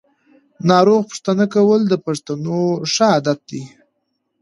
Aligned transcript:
ناروغ 0.69 1.01
پوښتنه 1.09 1.45
کول 1.55 1.81
د 1.87 1.93
پښتنو 2.05 2.59
ښه 2.93 3.05
عادت 3.13 3.39
دی. 3.49 3.63